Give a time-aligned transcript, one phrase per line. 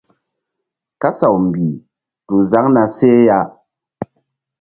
[1.01, 1.73] Kasaw mbih
[2.27, 3.39] tu zaŋ na seh ya.